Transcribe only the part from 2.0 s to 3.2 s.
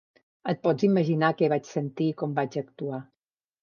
i com vaig actuar.